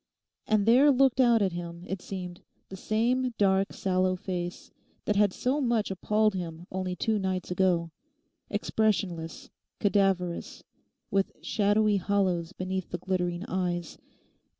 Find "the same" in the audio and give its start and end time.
2.69-3.35